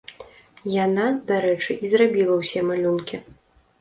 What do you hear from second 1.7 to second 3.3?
і зрабіла ўсе малюнкі.